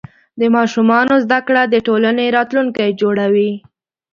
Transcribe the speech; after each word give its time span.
د 0.39 0.41
ماشومانو 0.55 1.13
زده 1.25 1.39
کړه 1.47 1.61
د 1.67 1.75
ټولنې 1.87 2.25
راتلونکی 2.37 2.89
جوړوي. 3.01 3.51